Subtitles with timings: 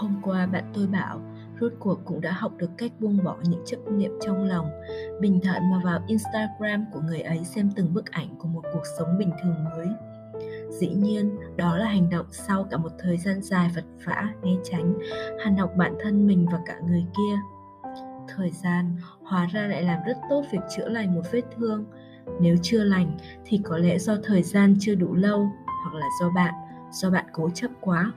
[0.00, 1.20] Hôm qua bạn tôi bảo
[1.60, 4.70] rốt cuộc cũng đã học được cách buông bỏ những chấp niệm trong lòng,
[5.20, 8.82] bình thản mà vào Instagram của người ấy xem từng bức ảnh của một cuộc
[8.98, 9.86] sống bình thường mới.
[10.70, 14.52] Dĩ nhiên, đó là hành động sau cả một thời gian dài vật vã, né
[14.64, 14.98] tránh,
[15.44, 17.60] hàn học bản thân mình và cả người kia.
[18.36, 21.84] Thời gian hóa ra lại làm rất tốt việc chữa lành một vết thương.
[22.40, 25.50] Nếu chưa lành thì có lẽ do thời gian chưa đủ lâu
[25.84, 26.54] hoặc là do bạn,
[26.92, 28.12] do bạn cố chấp quá.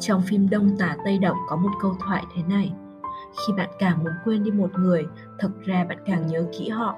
[0.00, 2.72] Trong phim Đông Tả Tây Động có một câu thoại thế này
[3.12, 5.06] Khi bạn càng muốn quên đi một người,
[5.38, 6.96] thực ra bạn càng nhớ kỹ họ.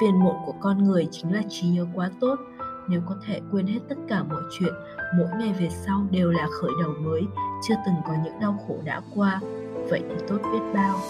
[0.00, 2.36] Phiền muộn của con người chính là trí nhớ quá tốt.
[2.88, 4.74] Nếu có thể quên hết tất cả mọi chuyện,
[5.18, 7.22] mỗi ngày về sau đều là khởi đầu mới
[7.68, 9.40] Chưa từng có những đau khổ đã qua,
[9.90, 11.00] vậy thì tốt biết bao.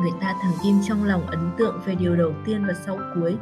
[0.00, 3.36] Người ta thường ghim trong lòng ấn tượng về điều đầu tiên và sau cuối.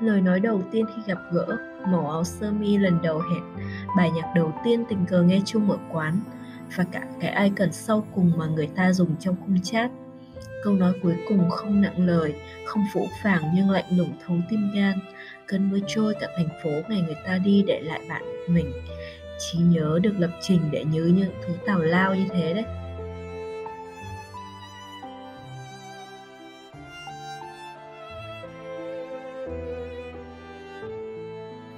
[0.00, 3.42] Lời nói đầu tiên khi gặp gỡ, màu áo sơ mi lần đầu hẹn,
[3.96, 6.20] bài nhạc đầu tiên tình cờ nghe chung ở quán,
[6.76, 9.90] và cả cái ai cần sau cùng mà người ta dùng trong khung chat.
[10.64, 12.34] Câu nói cuối cùng không nặng lời,
[12.66, 14.98] không phũ phàng nhưng lạnh lùng thấu tim gan,
[15.46, 18.72] cơn mưa trôi cả thành phố ngày người ta đi để lại bạn mình.
[19.38, 22.64] Trí nhớ được lập trình để nhớ những thứ tào lao như thế đấy.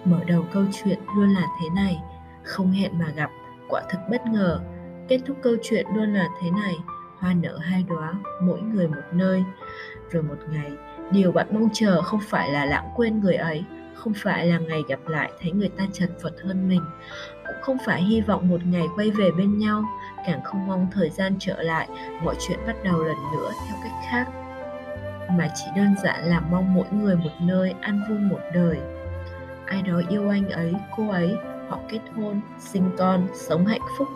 [0.07, 2.03] Mở đầu câu chuyện luôn là thế này.
[2.45, 3.31] Không hẹn mà gặp,
[3.69, 4.61] quả thực bất ngờ.
[5.09, 6.75] Kết thúc câu chuyện luôn là thế này,
[7.19, 9.45] hoa nở hai đóa, mỗi người một nơi.
[10.11, 10.71] Rồi một ngày,
[11.11, 13.65] điều bạn mong chờ không phải là lãng quên người ấy,
[13.95, 16.83] không phải là ngày gặp lại thấy người ta chật vật hơn mình,
[17.47, 19.85] cũng không phải hy vọng một ngày quay về bên nhau.
[20.27, 21.89] Càng không mong thời gian trở lại,
[22.23, 24.27] mọi chuyện bắt đầu lần nữa theo cách khác.
[25.31, 28.79] Mà chỉ đơn giản là mong mỗi người một nơi an vui một đời
[29.67, 31.37] ai đó yêu anh ấy, cô ấy,
[31.69, 34.09] họ kết hôn, sinh con, sống hạnh phúc.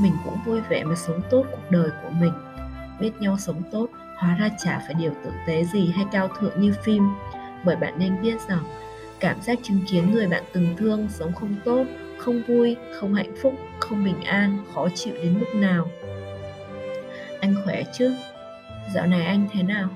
[0.00, 2.32] Mình cũng vui vẻ mà sống tốt cuộc đời của mình.
[3.00, 3.86] Biết nhau sống tốt,
[4.18, 7.02] hóa ra chả phải điều tử tế gì hay cao thượng như phim.
[7.64, 8.64] Bởi bạn nên biết rằng,
[9.20, 11.84] cảm giác chứng kiến người bạn từng thương sống không tốt,
[12.18, 15.90] không vui, không hạnh phúc, không bình an, khó chịu đến mức nào?
[17.40, 18.14] Anh khỏe chứ?
[18.94, 19.88] Dạo này anh thế nào?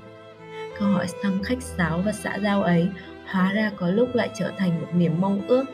[0.79, 2.89] Câu hỏi thăm khách sáo và xã giao ấy
[3.35, 5.65] hóa ra có lúc lại trở thành một niềm mong ước.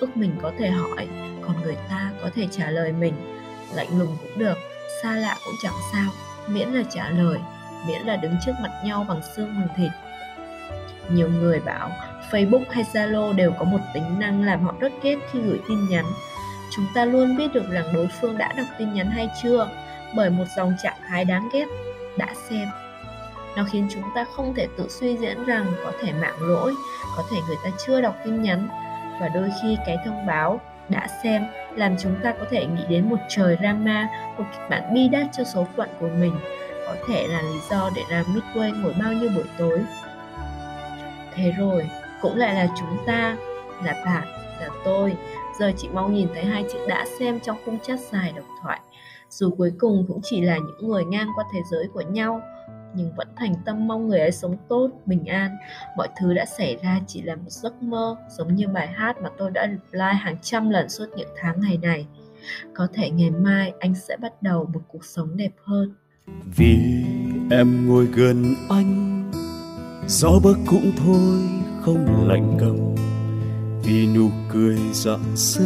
[0.00, 1.08] Ước mình có thể hỏi,
[1.42, 3.14] còn người ta có thể trả lời mình.
[3.74, 4.58] Lạnh lùng cũng được,
[5.02, 6.10] xa lạ cũng chẳng sao,
[6.48, 7.38] miễn là trả lời,
[7.86, 9.90] miễn là đứng trước mặt nhau bằng xương bằng thịt.
[11.12, 11.90] Nhiều người bảo,
[12.30, 15.88] facebook hay zalo đều có một tính năng làm họ rất ghét khi gửi tin
[15.88, 16.04] nhắn.
[16.76, 19.68] Chúng ta luôn biết được rằng đối phương đã đọc tin nhắn hay chưa,
[20.16, 21.66] bởi một dòng trạng thái đáng ghét.
[22.18, 22.68] Đã xem
[23.58, 26.74] nó khiến chúng ta không thể tự suy diễn rằng có thể mạng lỗi,
[27.16, 28.68] có thể người ta chưa đọc tin nhắn.
[29.20, 31.42] Và đôi khi cái thông báo đã xem
[31.76, 34.08] làm chúng ta có thể nghĩ đến một trời drama,
[34.38, 36.32] một kịch bản bi đát cho số phận của mình.
[36.86, 39.80] Có thể là lý do để làm midway ngồi bao nhiêu buổi tối.
[41.34, 41.90] Thế rồi,
[42.22, 43.36] cũng lại là chúng ta,
[43.84, 44.28] là bạn,
[44.60, 45.16] là tôi.
[45.58, 48.80] Giờ chị mong nhìn thấy hai chữ đã xem trong khung chat dài độc thoại.
[49.30, 52.42] Dù cuối cùng cũng chỉ là những người ngang qua thế giới của nhau
[52.98, 55.56] nhưng vẫn thành tâm mong người ấy sống tốt, bình an.
[55.96, 59.28] Mọi thứ đã xảy ra chỉ là một giấc mơ, giống như bài hát mà
[59.38, 62.06] tôi đã reply hàng trăm lần suốt những tháng ngày này.
[62.74, 65.94] Có thể ngày mai anh sẽ bắt đầu một cuộc sống đẹp hơn.
[66.56, 67.04] Vì
[67.50, 69.22] em ngồi gần anh,
[70.06, 71.38] gió bấc cũng thôi
[71.80, 72.76] không lạnh cầm.
[73.82, 75.64] Vì nụ cười rạng rỡ,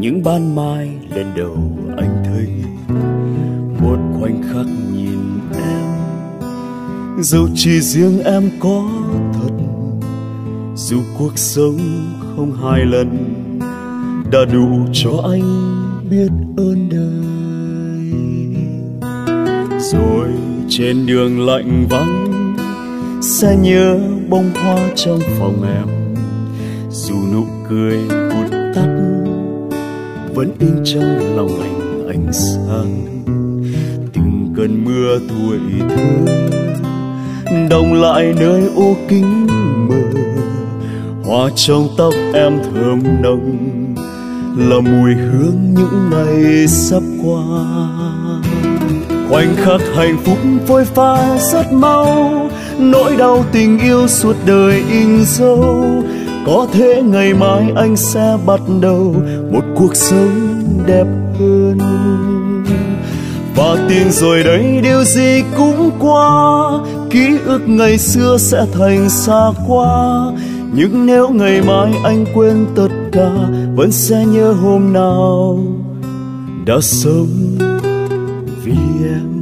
[0.00, 1.56] những ban mai lần đầu
[1.96, 2.64] anh thấy
[3.80, 4.66] một khoảnh khắc
[7.20, 8.84] dẫu chỉ riêng em có
[9.32, 9.54] thật,
[10.76, 11.78] dù cuộc sống
[12.20, 13.34] không hai lần,
[14.30, 15.42] đã đủ cho anh
[16.10, 17.08] biết ơn đời.
[19.80, 20.28] Rồi
[20.68, 22.32] trên đường lạnh vắng,
[23.22, 23.98] sẽ nhớ
[24.28, 26.14] bông hoa trong phòng em.
[26.90, 28.88] Dù nụ cười vụt tắt,
[30.34, 33.04] vẫn in trong lòng anh ánh sáng.
[34.12, 36.67] Từng cơn mưa tuổi thơ
[37.70, 39.46] đồng lại nơi ô kính
[39.88, 39.96] mờ.
[41.24, 43.58] Hoa trong tóc em thơm nồng,
[44.56, 47.42] là mùi hương những ngày sắp qua.
[49.30, 55.24] Khoảnh khắc hạnh phúc vội pha rất mau, nỗi đau tình yêu suốt đời in
[55.24, 55.84] dấu.
[56.46, 59.14] Có thể ngày mai anh sẽ bắt đầu
[59.52, 61.06] một cuộc sống đẹp
[61.38, 61.78] hơn.
[63.56, 66.70] Và tin rồi đây điều gì cũng qua
[67.10, 70.32] ký ức ngày xưa sẽ thành xa qua.
[70.74, 73.30] Nhưng nếu ngày mai anh quên tất cả,
[73.74, 75.58] vẫn sẽ nhớ hôm nào
[76.66, 77.58] đã sống
[78.64, 78.76] vì
[79.10, 79.37] em.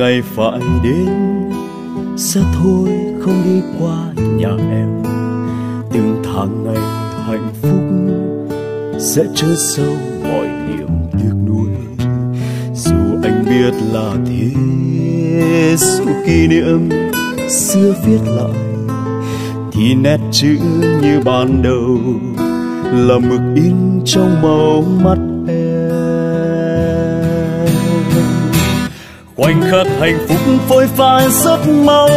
[0.00, 1.08] Ngày phải đến,
[2.16, 2.88] sẽ thôi
[3.20, 5.02] không đi qua nhà em.
[5.92, 6.82] Từng tháng ngày
[7.26, 7.80] hạnh phúc
[8.98, 11.70] sẽ trở sâu mọi niềm tiếc nuối.
[12.74, 14.50] Dù anh biết là thế,
[15.76, 16.88] dù kỷ niệm
[17.48, 18.86] xưa viết lại,
[19.72, 20.58] thì nét chữ
[21.02, 21.98] như ban đầu
[22.92, 25.18] là mực in trong màu mắt
[29.40, 30.38] khoảnh khắc hạnh phúc
[30.68, 32.08] phôi pha rất mau,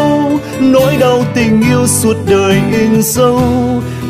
[0.60, 3.40] nỗi đau tình yêu suốt đời in sâu.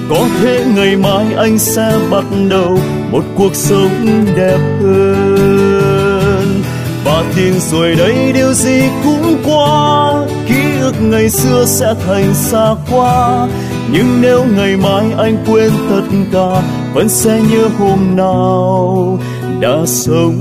[0.09, 2.79] Có thể ngày mai anh sẽ bắt đầu
[3.11, 6.61] một cuộc sống đẹp hơn.
[7.05, 10.13] Và tin rồi đây điều gì cũng qua,
[10.47, 13.47] ký ức ngày xưa sẽ thành xa qua.
[13.91, 16.61] Nhưng nếu ngày mai anh quên tất cả,
[16.93, 19.19] vẫn sẽ nhớ hôm nào
[19.59, 20.37] đã sống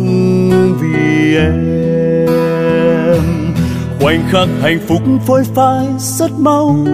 [0.80, 1.71] vì em
[4.02, 6.86] khoảnh khắc hạnh phúc phôi phai rất mau.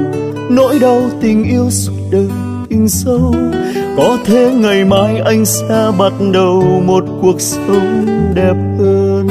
[0.50, 2.28] Nỗi đau tình yêu suốt đời
[2.68, 3.34] in sâu.
[3.96, 9.28] Có thể ngày mai anh sẽ bắt đầu một cuộc sống đẹp hơn.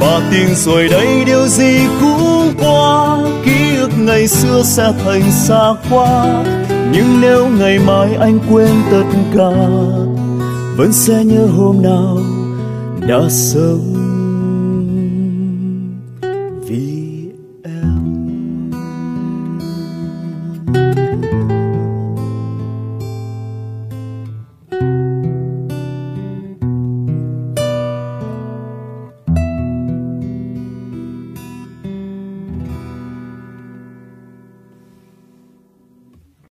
[0.00, 5.74] Và tin rồi đây điều gì cũng qua, ký ức ngày xưa sẽ thành xa
[5.90, 6.44] qua.
[6.92, 9.68] Nhưng nếu ngày mai anh quên tất cả,
[10.76, 12.18] vẫn sẽ nhớ hôm nào
[13.08, 13.97] đã sống